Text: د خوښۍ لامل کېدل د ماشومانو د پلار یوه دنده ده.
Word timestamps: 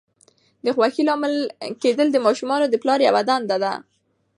د 0.65 0.67
خوښۍ 0.75 1.01
لامل 1.07 1.35
کېدل 1.81 2.07
د 2.11 2.17
ماشومانو 2.25 2.65
د 2.69 2.75
پلار 2.83 2.99
یوه 3.07 3.21
دنده 3.29 3.57
ده. 3.63 3.73